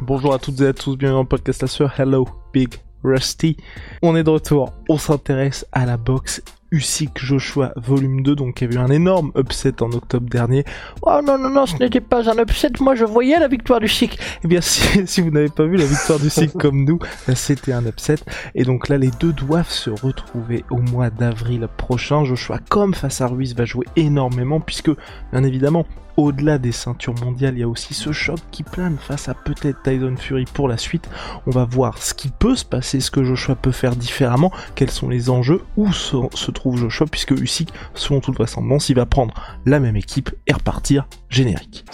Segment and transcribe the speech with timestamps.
[0.00, 1.92] Bonjour à toutes et à tous, bienvenue dans le podcast La Sueur.
[1.98, 3.56] Hello, Big Rusty.
[4.00, 8.72] On est de retour, on s'intéresse à la boxe Usyk Joshua volume 2 donc il
[8.72, 10.64] y a eu un énorme upset en octobre dernier.
[11.02, 13.88] Oh non non non ce n'était pas un upset, moi je voyais la victoire du
[13.88, 14.20] Sikh.
[14.44, 17.00] Eh bien si, si vous n'avez pas vu la victoire du Sikh comme nous,
[17.34, 18.18] c'était un upset
[18.54, 22.22] et donc là les deux doivent se retrouver au mois d'avril prochain.
[22.24, 24.90] Joshua comme face à Ruiz va jouer énormément puisque
[25.32, 25.86] bien évidemment
[26.18, 29.82] au-delà des ceintures mondiales, il y a aussi ce choc qui plane face à peut-être
[29.84, 31.08] Tyson Fury pour la suite.
[31.46, 34.90] On va voir ce qui peut se passer, ce que Joshua peut faire différemment, quels
[34.90, 39.32] sont les enjeux, où se, trouve Joshua, puisque Usyk, selon toute vraisemblance, il va prendre
[39.64, 41.84] la même équipe et repartir générique.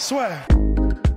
[0.51, 1.14] donc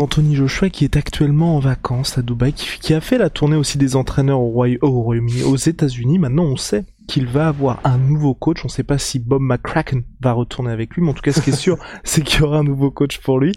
[0.00, 3.78] Anthony Joshua qui est actuellement en vacances à Dubaï, qui, a fait la tournée aussi
[3.78, 6.18] des entraîneurs au, Royaume-Uni, aux États-Unis.
[6.18, 8.64] Maintenant, on sait qu'il va avoir un nouveau coach.
[8.64, 11.32] On ne sait pas si Bob McCracken va retourner avec lui, mais en tout cas,
[11.32, 13.52] ce qui est sûr, c'est qu'il y aura un nouveau coach pour lui.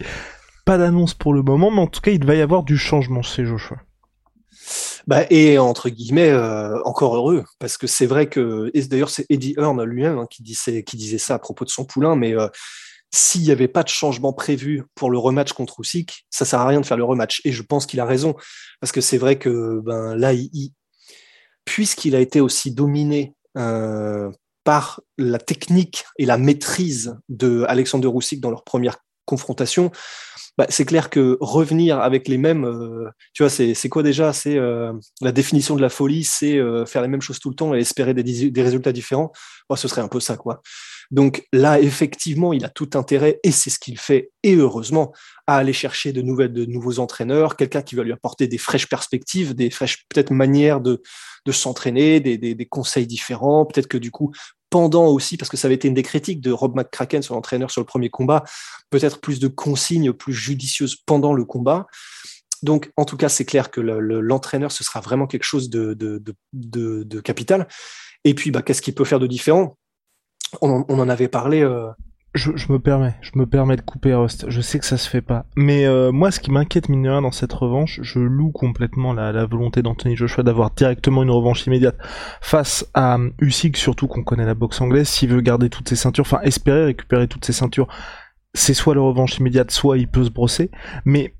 [0.64, 3.22] Pas d'annonce pour le moment, mais en tout cas, il va y avoir du changement
[3.22, 3.78] chez Joshua.
[5.06, 9.54] Bah, et entre guillemets, euh, encore heureux, parce que c'est vrai que, d'ailleurs c'est Eddie
[9.58, 12.48] Hearn lui-même hein, qui, disait, qui disait ça à propos de son poulain, mais euh,
[13.12, 16.66] s'il n'y avait pas de changement prévu pour le rematch contre Usyk, ça sert à
[16.66, 17.40] rien de faire le rematch.
[17.44, 18.34] Et je pense qu'il a raison,
[18.80, 20.32] parce que c'est vrai que ben, là,
[21.64, 24.30] puisqu'il a été aussi dominé euh,
[24.64, 29.90] par la technique et la maîtrise de Alexander Usyk dans leur première confrontation,
[30.56, 34.32] bah, c'est clair que revenir avec les mêmes, euh, tu vois, c'est quoi déjà?
[34.32, 37.74] C'est euh, la définition de la folie, c'est faire les mêmes choses tout le temps
[37.74, 39.32] et espérer des, résultats différents.
[39.74, 40.62] ce serait un peu ça, quoi.
[41.10, 45.12] Donc là, effectivement, il a tout intérêt, et c'est ce qu'il fait, et heureusement,
[45.46, 48.88] à aller chercher de, nouvelles, de nouveaux entraîneurs, quelqu'un qui va lui apporter des fraîches
[48.88, 51.02] perspectives, des fraîches peut-être manières de,
[51.50, 54.32] s'entraîner, des, conseils différents, peut-être que du coup,
[54.70, 57.70] pendant aussi, parce que ça avait été une des critiques de Rob McCracken, son entraîneur
[57.70, 58.44] sur le premier combat,
[58.90, 61.86] peut-être plus de consignes plus judicieuses pendant le combat.
[62.62, 66.22] Donc, en tout cas, c'est clair que l'entraîneur, ce sera vraiment quelque chose de, de,
[66.54, 67.68] de, capital.
[68.24, 69.76] Et puis, bah, qu'est-ce qu'il peut faire de différent?
[70.62, 71.60] On, en avait parlé.
[71.60, 71.90] Euh,
[72.34, 74.46] je, me permets, je me permets de couper Rust.
[74.48, 77.30] Je sais que ça se fait pas, mais euh, moi, ce qui m'inquiète mine dans
[77.30, 81.96] cette revanche, je loue complètement la, volonté d'Anthony Joshua d'avoir directement une revanche immédiate
[82.40, 85.08] face à euh, Usyk, surtout qu'on connaît la boxe anglaise.
[85.08, 87.88] S'il veut garder toutes ses ceintures, enfin espérer récupérer toutes ses ceintures,
[88.52, 90.70] c'est soit la revanche immédiate, soit il peut se brosser.
[91.04, 91.34] Mais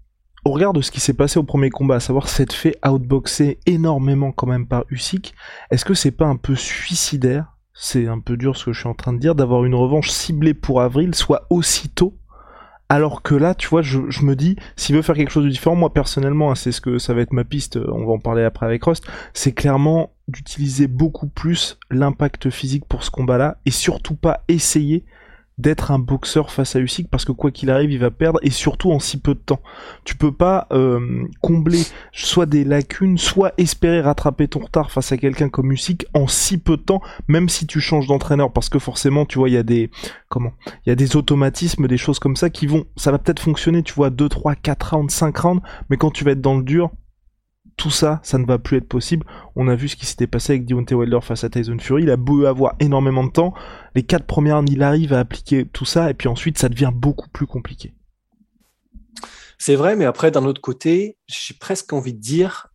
[0.45, 3.59] au regard de ce qui s'est passé au premier combat, à savoir s'être fait outboxer
[3.67, 5.35] énormément quand même par Usyk,
[5.71, 8.89] est-ce que c'est pas un peu suicidaire c'est un peu dur ce que je suis
[8.89, 12.17] en train de dire, d'avoir une revanche ciblée pour avril, soit aussitôt.
[12.89, 15.75] Alors que là, tu vois, je, me dis, s'il veut faire quelque chose de différent,
[15.75, 18.45] moi personnellement, hein, c'est ce que ça va être ma piste, on va en parler
[18.45, 24.15] après avec Rust, c'est clairement d'utiliser beaucoup plus l'impact physique pour ce combat-là, et surtout
[24.15, 25.05] pas essayer
[25.57, 28.51] d'être un boxeur face à Usyk parce que quoi qu'il arrive il va perdre et
[28.51, 29.61] surtout en si peu de temps.
[30.05, 31.83] Tu peux pas euh, combler
[32.13, 36.59] soit des lacunes, soit espérer rattraper ton retard face à quelqu'un comme Usyk en si
[36.59, 39.59] peu de temps, même si tu changes d'entraîneur parce que forcément tu vois il y
[39.59, 39.91] a des
[40.29, 40.53] comment
[40.85, 43.83] il y a des automatismes, des choses comme ça qui vont ça va peut-être fonctionner,
[43.83, 46.65] tu vois 2 3 4 rounds, 5 rounds, mais quand tu vas être dans le
[46.65, 46.91] dur,
[47.77, 49.27] tout ça, ça ne va plus être possible.
[49.57, 52.05] On a vu ce qui s'était passé avec Deontay Wilder face à Tyson Fury.
[52.05, 53.55] Il a beau avoir énormément de temps.
[53.95, 57.29] Les quatre premières, il arrive à appliquer tout ça, et puis ensuite, ça devient beaucoup
[57.29, 57.95] plus compliqué.
[59.59, 62.69] C'est vrai, mais après, d'un autre côté, j'ai presque envie de dire,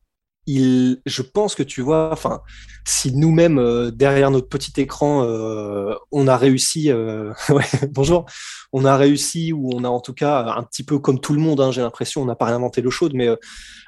[0.57, 2.41] je pense que tu vois, enfin,
[2.87, 7.33] si nous-mêmes euh, derrière notre petit écran, euh, on a réussi, euh,
[7.91, 8.25] bonjour,
[8.73, 11.39] on a réussi ou on a en tout cas un petit peu comme tout le
[11.39, 13.29] monde, hein, j'ai l'impression, on n'a pas réinventé l'eau chaude, mais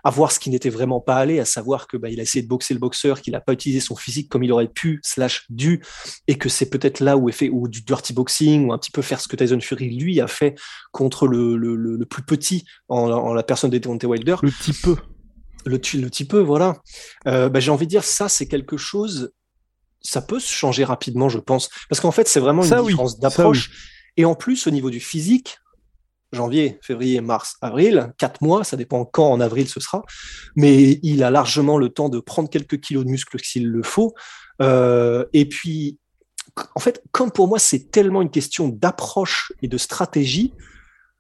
[0.04, 2.44] à voir ce qui n'était vraiment pas allé, à savoir que bah, il a essayé
[2.44, 5.46] de boxer le boxeur, qu'il n'a pas utilisé son physique comme il aurait pu slash
[5.50, 5.82] dû,
[6.28, 8.92] et que c'est peut-être là où est fait ou du dirty boxing ou un petit
[8.92, 10.56] peu faire ce que Tyson Fury lui a fait
[10.92, 14.36] contre le, le, le, plus petit en, la personne de Deontay Wilder.
[14.42, 14.96] Le petit peu
[15.66, 16.78] le, le petit peu, voilà.
[17.28, 19.32] Euh, bah, j'ai envie de dire, ça, c'est quelque chose
[20.04, 21.70] ça peut se changer rapidement, je pense.
[21.88, 23.70] Parce qu'en fait, c'est vraiment une Ça, différence d'approche.
[24.18, 25.60] Et en plus, au niveau du physique,
[26.32, 30.02] janvier, février, mars, avril, quatre mois, ça dépend quand en avril ce sera,
[30.56, 34.16] mais il a largement le temps de prendre quelques kilos de muscles s'il le faut.
[34.60, 36.00] Euh, et puis,
[36.74, 40.52] en fait, comme pour moi, c'est tellement une question d'approche et de stratégie,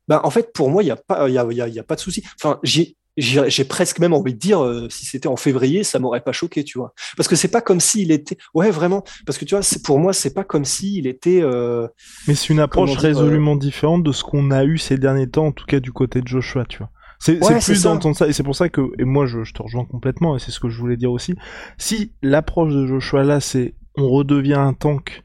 [0.08, 1.78] ben, en fait, pour moi, il n'y a, pas- y a, il y a- y
[1.80, 2.24] a pas de souci.
[2.42, 6.22] Enfin, j'ai j'ai presque même envie de dire, euh, si c'était en février, ça m'aurait
[6.22, 6.94] pas choqué, tu vois.
[7.18, 8.38] Parce que c'est pas comme s'il était.
[8.54, 9.04] Ouais, vraiment.
[9.26, 11.42] Parce que tu vois, pour moi, c'est pas comme s'il était.
[11.42, 11.88] euh,
[12.28, 15.48] Mais c'est une approche euh, résolument différente de ce qu'on a eu ces derniers temps,
[15.48, 16.90] en tout cas du côté de Joshua, tu vois.
[17.20, 19.62] C'est Ouais, plus d'entendre ça, et c'est pour ça que, et moi je, je te
[19.62, 21.36] rejoins complètement, et c'est ce que je voulais dire aussi.
[21.78, 25.24] Si l'approche de Joshua là, c'est on redevient un tank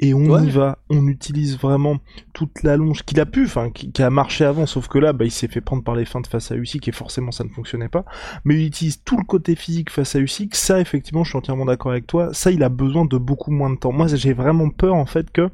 [0.00, 0.44] et on Ouais.
[0.46, 1.98] y va, on utilise vraiment
[2.32, 5.12] toute la longe qu'il a pu, enfin qui, qui a marché avant, sauf que là,
[5.12, 7.48] bah, il s'est fait prendre par les feintes face à Usyk et forcément ça ne
[7.48, 8.04] fonctionnait pas.
[8.44, 11.64] Mais il utilise tout le côté physique face à Usyk, ça effectivement, je suis entièrement
[11.64, 12.32] d'accord avec toi.
[12.32, 13.92] Ça, il a besoin de beaucoup moins de temps.
[13.92, 15.50] Moi, j'ai vraiment peur en fait que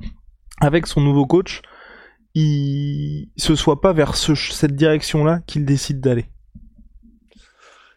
[0.61, 1.63] avec son nouveau coach,
[2.35, 6.27] il ce soit pas vers ce- cette direction-là qu'il décide d'aller.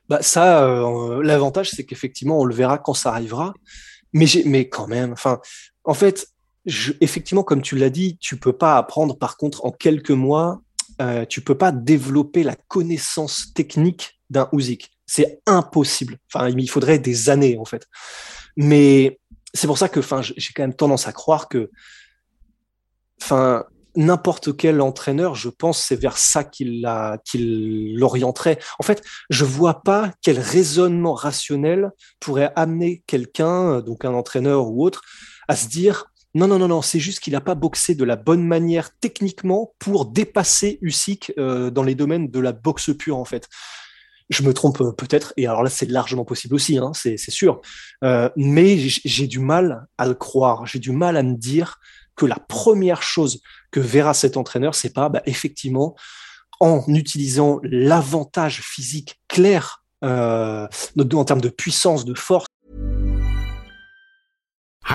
[0.10, 3.54] Bah ça, euh, l'avantage, c'est qu'effectivement, on le verra quand ça arrivera.
[4.14, 5.40] Mais, mais quand même, enfin,
[5.84, 6.28] en fait,
[7.02, 9.18] effectivement, comme tu l'as dit, tu peux pas apprendre.
[9.18, 10.62] Par contre, en quelques mois,
[11.02, 14.92] euh, tu peux pas développer la connaissance technique d'un Usyk.
[15.06, 16.18] C'est impossible.
[16.34, 17.88] Enfin, il faudrait des années, en fait.
[18.58, 19.20] Mais
[19.54, 21.72] c'est pour ça que, enfin, j'ai quand même tendance à croire que,
[23.22, 23.66] enfin,
[23.96, 26.82] n'importe quel entraîneur, je pense, c'est vers ça qu'il
[27.98, 28.60] l'orienterait.
[28.78, 34.86] En fait, je vois pas quel raisonnement rationnel pourrait amener quelqu'un, donc un entraîneur ou
[34.86, 35.02] autre,
[35.48, 38.16] à se dire non, non, non, non, c'est juste qu'il n'a pas boxé de la
[38.16, 43.26] bonne manière techniquement pour dépasser Usyk euh, dans les domaines de la boxe pure, en
[43.26, 43.48] fait.
[44.30, 47.62] Je me trompe euh, peut-être, et alors là, c'est largement possible aussi, hein, c'est sûr.
[48.04, 50.66] Euh, mais j'ai du mal à le croire.
[50.66, 51.80] J'ai du mal à me dire
[52.16, 53.42] que la première chose
[53.72, 55.96] que verra cet entraîneur, c'est pas bah, effectivement
[56.60, 60.68] en utilisant l'avantage physique clair en
[61.26, 62.48] termes de puissance, de force.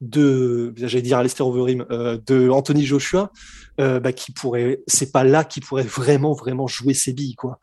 [0.00, 3.32] De, j'allais dire Alistair Overeem, euh, de Anthony Joshua,
[3.80, 7.58] euh, bah, qui pourrait, c'est pas là qui pourrait vraiment, vraiment jouer ses billes, quoi.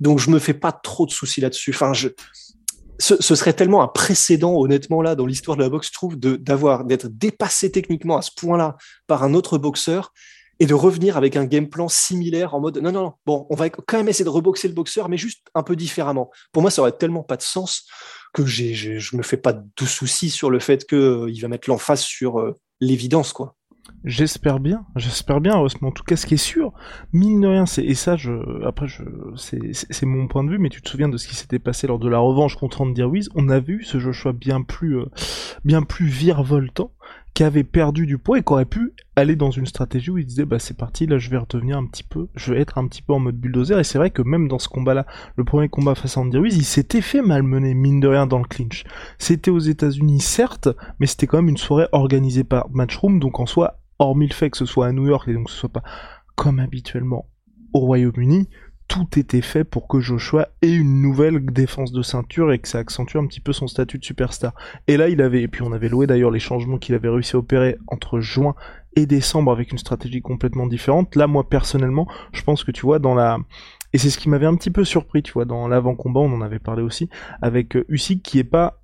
[0.00, 1.70] Donc je me fais pas trop de soucis là-dessus.
[1.74, 2.08] Enfin, je,
[2.98, 6.16] ce, ce serait tellement un précédent, honnêtement, là, dans l'histoire de la boxe, je trouve,
[6.16, 8.76] d'avoir, d'être dépassé techniquement à ce point-là
[9.06, 10.12] par un autre boxeur
[10.62, 13.56] et de revenir avec un game plan similaire en mode non, non, non, bon, on
[13.56, 16.30] va quand même essayer de reboxer le boxeur, mais juste un peu différemment.
[16.52, 17.84] Pour moi, ça aurait tellement pas de sens
[18.32, 21.68] que j'ai, j'ai- je me fais pas de soucis sur le fait qu'il va mettre
[21.68, 23.56] l'emphase sur euh, l'évidence, quoi.
[24.04, 26.72] J'espère bien, j'espère bien, en tout cas, ce qui est sûr,
[27.12, 28.30] mine de rien, c'est et ça, je,
[28.64, 28.86] après,
[29.36, 31.88] c'est c'est mon point de vue, mais tu te souviens de ce qui s'était passé
[31.88, 35.06] lors de la revanche contre Andy Ruiz On a vu ce Joshua bien plus, euh,
[35.64, 36.92] bien plus virevoltant,
[37.34, 40.26] qui avait perdu du poids et qui aurait pu aller dans une stratégie où il
[40.26, 42.86] disait, bah c'est parti, là, je vais redevenir un petit peu, je vais être un
[42.86, 43.78] petit peu en mode bulldozer.
[43.78, 46.56] Et c'est vrai que même dans ce combat-là, le premier combat face à Andy Ruiz,
[46.56, 48.84] il s'était fait malmener, mine de rien, dans le clinch.
[49.18, 53.46] C'était aux États-Unis, certes, mais c'était quand même une soirée organisée par Matchroom, donc en
[53.46, 55.72] soi, hormis le fait que ce soit à New York et donc que ce soit
[55.72, 55.82] pas
[56.34, 57.28] comme habituellement
[57.72, 58.48] au Royaume-Uni,
[58.92, 62.76] tout était fait pour que Joshua ait une nouvelle défense de ceinture et que ça
[62.76, 64.52] accentue un petit peu son statut de superstar.
[64.86, 67.34] Et là, il avait, et puis on avait loué d'ailleurs les changements qu'il avait réussi
[67.34, 68.54] à opérer entre juin
[68.94, 71.16] et décembre avec une stratégie complètement différente.
[71.16, 73.38] Là, moi personnellement, je pense que tu vois, dans la,
[73.94, 76.42] et c'est ce qui m'avait un petit peu surpris, tu vois, dans l'avant-combat, on en
[76.42, 77.08] avait parlé aussi,
[77.40, 78.78] avec euh, Usyk qui est pas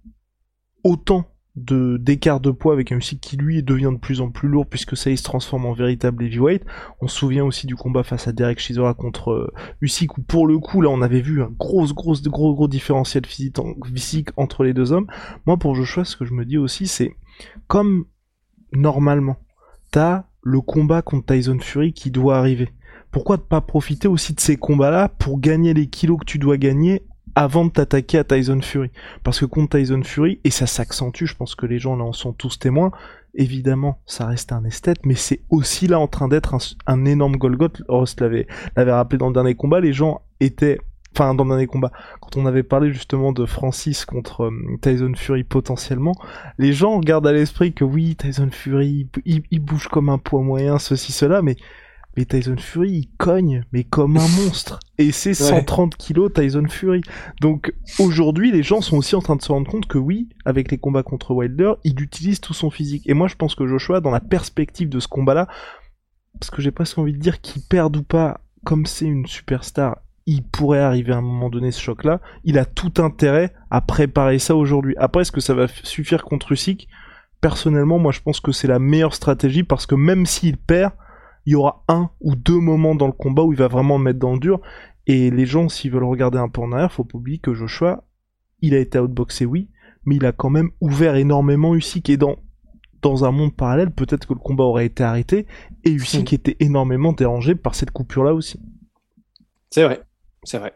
[0.84, 1.26] autant
[1.58, 4.66] de d'écart de poids avec un Usyk qui lui devient de plus en plus lourd
[4.66, 6.64] puisque ça il se transforme en véritable heavyweight.
[7.00, 10.46] On se souvient aussi du combat face à Derek Chisora contre euh, Usyk où pour
[10.46, 13.56] le coup là on avait vu un gros gros gros gros différentiel physique,
[13.94, 15.06] physique entre les deux hommes.
[15.46, 17.14] Moi pour Joshua ce que je me dis aussi c'est
[17.66, 18.06] comme
[18.72, 19.36] normalement
[19.90, 22.70] t'as le combat contre Tyson Fury qui doit arriver.
[23.10, 26.58] Pourquoi ne pas profiter aussi de ces combats-là pour gagner les kilos que tu dois
[26.58, 27.02] gagner
[27.38, 28.90] avant de t'attaquer à Tyson Fury
[29.22, 32.12] Parce que contre Tyson Fury, et ça s'accentue, je pense que les gens là en
[32.12, 32.90] sont tous témoins,
[33.36, 37.80] évidemment ça reste un esthète, mais c'est aussi là en train d'être un, énorme Golgoth.
[38.18, 40.80] L'avait l'avait rappelé dans le dernier combat, les gens étaient
[41.14, 45.12] enfin dans le dernier combat, quand on avait parlé justement de Francis contre euh, Tyson
[45.14, 46.16] Fury potentiellement,
[46.58, 50.42] les gens gardent à l'esprit que oui, Tyson Fury, il, il, bouge comme un poids
[50.42, 51.56] moyen, ceci, cela, mais
[52.18, 54.80] mais Tyson Fury, il cogne, mais comme un monstre.
[54.98, 57.00] Et c'est 130 kilos Tyson Fury.
[57.40, 60.72] Donc aujourd'hui, les gens sont aussi en train de se rendre compte que oui, avec
[60.72, 63.08] les combats contre Wilder, il utilise tout son physique.
[63.08, 65.46] Et moi, je pense que Joshua, dans la perspective de ce combat-là,
[66.40, 69.98] parce que j'ai presque envie de dire qu'il perde ou pas, comme c'est une superstar,
[70.26, 72.20] il pourrait arriver à un moment donné ce choc-là.
[72.42, 74.96] Il a tout intérêt à préparer ça aujourd'hui.
[74.98, 76.88] Après, est-ce que ça va suffire contre Usyk?
[77.40, 80.94] Personnellement, moi, je pense que c'est la meilleure stratégie parce que même s'il perd,
[81.48, 84.18] il y aura un ou deux moments dans le combat où il va vraiment mettre
[84.18, 84.60] dans le dur.
[85.06, 88.04] Et les gens, s'ils veulent regarder un peu en arrière, faut pas oublier que Joshua,
[88.60, 89.70] il a été outboxé, oui,
[90.04, 92.10] mais il a quand même ouvert énormément Usyk.
[92.10, 92.36] Et dans,
[93.00, 95.46] dans un monde parallèle, peut-être que le combat aurait été arrêté,
[95.84, 96.34] et Usyk hmm.
[96.34, 98.60] était énormément dérangé par cette coupure-là aussi.
[99.70, 100.02] C'est vrai,
[100.42, 100.74] c'est vrai.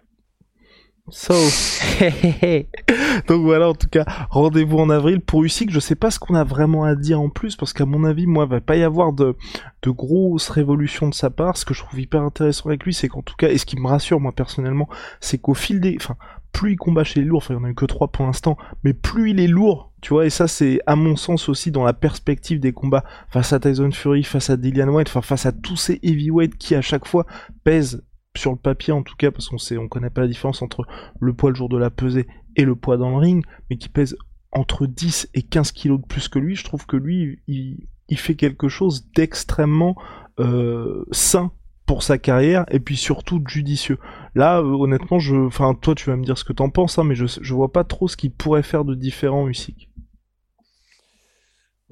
[1.11, 1.35] So.
[3.27, 5.71] Donc voilà, en tout cas, rendez-vous en avril pour Usyk.
[5.71, 8.27] Je sais pas ce qu'on a vraiment à dire en plus, parce qu'à mon avis,
[8.27, 9.37] moi, il va pas y avoir de,
[9.83, 11.57] de grosses révolutions de sa part.
[11.57, 13.79] Ce que je trouve hyper intéressant avec lui, c'est qu'en tout cas, et ce qui
[13.79, 14.89] me rassure moi personnellement,
[15.21, 16.17] c'est qu'au fil des, enfin,
[16.53, 18.25] plus il combat chez les lourds, enfin il y en a eu que trois pour
[18.27, 21.71] l'instant, mais plus il est lourd, tu vois, et ça c'est à mon sens aussi
[21.71, 25.47] dans la perspective des combats face à Tyson Fury, face à Dillian White, enfin face
[25.47, 27.27] à tous ces heavyweights qui à chaque fois
[27.65, 28.03] pèsent
[28.37, 30.87] sur le papier en tout cas, parce qu'on sait, on connaît pas la différence entre
[31.21, 33.89] le poids le jour de la pesée et le poids dans le ring, mais qui
[33.89, 34.17] pèse
[34.53, 37.87] entre 10 et 15 kilos de plus que lui, je trouve que lui, il,
[38.17, 39.97] fait quelque chose d'extrêmement
[40.39, 41.51] euh, sain
[41.87, 43.99] pour sa carrière et puis surtout judicieux.
[44.35, 47.05] Là, euh, honnêtement, je, enfin, toi, tu vas me dire ce que t'en penses, hein,
[47.05, 49.89] mais je, je vois pas trop ce qu'il pourrait faire de différent, Usyk.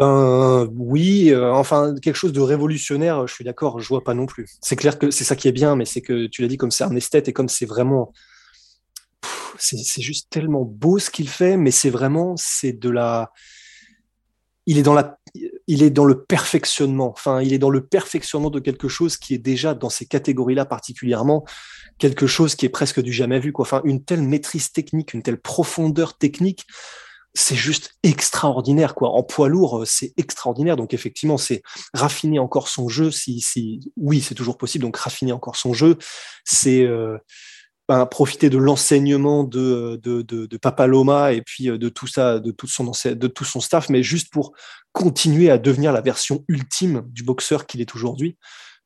[0.00, 4.24] Ben oui, euh, enfin quelque chose de révolutionnaire, je suis d'accord, je vois pas non
[4.24, 4.48] plus.
[4.62, 6.70] C'est clair que c'est ça qui est bien, mais c'est que tu l'as dit comme
[6.70, 8.14] c'est un esthète et comme c'est vraiment,
[9.58, 13.30] c'est juste tellement beau ce qu'il fait, mais c'est vraiment c'est de la,
[14.64, 15.18] il est dans la,
[15.66, 17.10] il est dans le perfectionnement.
[17.10, 20.64] Enfin, il est dans le perfectionnement de quelque chose qui est déjà dans ces catégories-là
[20.64, 21.44] particulièrement
[21.98, 23.52] quelque chose qui est presque du jamais vu.
[23.58, 26.66] Enfin, une telle maîtrise technique, une telle profondeur technique
[27.34, 29.10] c'est juste extraordinaire quoi.
[29.10, 30.76] En poids lourd, euh, c'est extraordinaire.
[30.76, 31.62] Donc effectivement, c'est
[31.94, 33.10] raffiner encore son jeu.
[33.10, 34.82] Si, si oui, c'est toujours possible.
[34.82, 35.96] Donc raffiner encore son jeu,
[36.44, 37.18] c'est euh,
[37.88, 42.38] ben, profiter de l'enseignement de, de, de, de, Papaloma et puis euh, de tout ça,
[42.38, 44.52] de tout son de tout son staff, mais juste pour
[44.92, 48.36] continuer à devenir la version ultime du boxeur qu'il est aujourd'hui.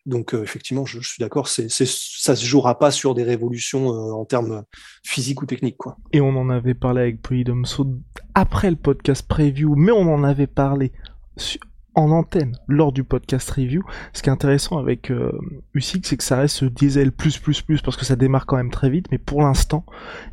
[0.06, 3.92] Donc euh, effectivement, je, suis d'accord, c'est, c'est, ça se jouera pas sur des révolutions
[3.92, 4.64] euh, en termes
[5.02, 5.78] physiques ou techniques.
[5.78, 5.96] Quoi.
[6.12, 7.86] Et on en avait parlé avec Polydomso
[8.34, 10.92] après le podcast preview, mais on en avait parlé
[11.94, 13.82] en antenne lors du podcast review.
[14.12, 15.32] Ce qui est intéressant avec euh,
[15.74, 18.56] Usyk, c'est que ça reste ce diesel plus plus plus parce que ça démarre quand
[18.56, 19.84] même très vite, mais pour l'instant,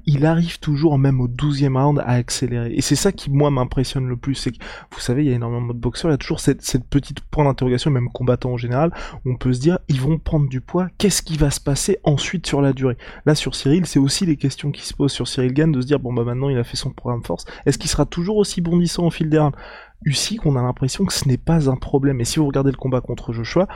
[0.06, 2.74] il arrive toujours même au 12e round à accélérer.
[2.74, 4.58] Et c'est ça qui moi m'impressionne le plus, c'est que
[4.92, 7.46] vous savez, il y a énormément de boxeurs, il y a toujours cette, petite point
[7.46, 8.92] d'interrogation, même combattants en général,
[9.26, 12.00] où on peut se dire ils vont prendre du poids, qu'est-ce qui va se passer
[12.04, 12.98] ensuite sur la durée?
[13.26, 15.88] Là sur Cyril, c'est aussi les questions qui se posent sur Cyril Gann de se
[15.88, 18.62] dire bon bah maintenant il a fait son programme force, est-ce qu'il sera toujours aussi
[18.62, 19.58] bondissant au fil des rounds?
[20.06, 22.22] Usyk, on a l'impression que ce n'est pas un problème.
[22.22, 23.68] Et si vous regardez le combat contre Joshua,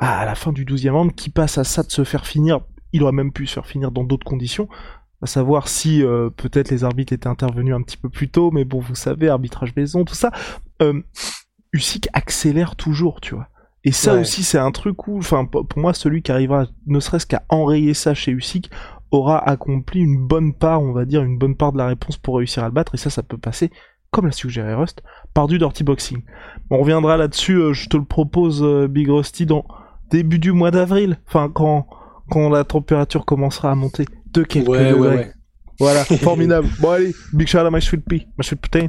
[0.00, 2.60] bah, à la fin du 12e round, qui passe à ça de se faire finir,
[2.92, 4.68] il aurait même pu se faire finir dans d'autres conditions,
[5.22, 8.64] à savoir si euh, peut-être les arbitres étaient intervenus un petit peu plus tôt, mais
[8.64, 10.32] bon, vous savez, arbitrage maison, tout ça.
[10.82, 11.02] Euh,
[11.72, 13.48] Usyk accélère toujours, tu vois.
[13.84, 17.26] Et ça aussi, c'est un truc où, enfin, pour moi, celui qui arrivera, ne serait-ce
[17.26, 18.70] qu'à enrayer ça chez Usyk,
[19.10, 22.36] aura accompli une bonne part, on va dire, une bonne part de la réponse pour
[22.36, 22.94] réussir à le battre.
[22.94, 23.70] Et ça, ça peut passer
[24.10, 25.02] comme l'a suggéré Rust,
[25.34, 26.22] par du Dirty Boxing.
[26.70, 29.64] on reviendra là-dessus, euh, je te le propose, euh, Big Rusty, dans
[30.10, 31.86] début du mois d'avril, enfin quand,
[32.28, 35.16] quand la température commencera à monter de quelques ouais, degrés.
[35.16, 35.32] Ouais,
[35.78, 36.68] Voilà, formidable.
[36.80, 38.88] Bon allez, big shout à My Sweet Pea, My Sweet Protein.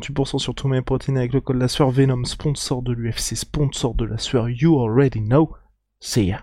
[0.00, 3.94] tu sur tous mes protéines avec le code la sueur Venom, sponsor de l'UFC, sponsor
[3.94, 5.50] de la sueur, you already know.
[6.00, 6.42] See ya.